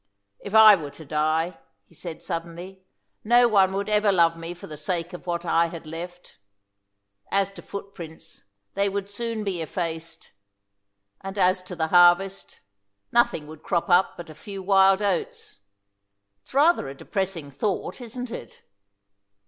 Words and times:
"If 0.39 0.55
I 0.55 0.75
were 0.75 0.89
to 0.89 1.05
die," 1.05 1.59
he 1.85 1.93
said 1.93 2.23
suddenly, 2.23 2.81
"no 3.23 3.47
one 3.47 3.71
would 3.73 3.87
ever 3.87 4.11
love 4.11 4.35
me 4.35 4.55
for 4.55 4.65
the 4.65 4.75
sake 4.75 5.13
of 5.13 5.27
what 5.27 5.45
I 5.45 5.67
had 5.67 5.85
left. 5.85 6.39
As 7.29 7.51
to 7.51 7.61
footprints, 7.61 8.45
they 8.73 8.89
would 8.89 9.07
soon 9.07 9.43
be 9.43 9.61
effaced; 9.61 10.31
and 11.23 11.37
as 11.37 11.61
to 11.61 11.75
the 11.75 11.89
harvest, 11.89 12.61
nothing 13.11 13.45
would 13.45 13.61
crop 13.61 13.89
up 13.89 14.17
but 14.17 14.31
a 14.31 14.33
few 14.33 14.63
wild 14.63 15.03
oats. 15.03 15.59
It's 16.41 16.55
rather 16.55 16.87
a 16.87 16.95
depressing 16.95 17.51
thought, 17.51 18.01
isn't 18.01 18.31
it?" 18.31 18.63